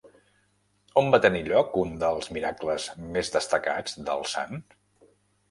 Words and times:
On 1.01 1.11
va 1.15 1.19
tenir 1.25 1.41
lloc 1.47 1.75
un 1.81 1.93
dels 2.05 2.31
miracles 2.39 2.89
més 3.19 3.31
destacats 3.37 4.01
del 4.09 4.27
sant? 4.35 4.65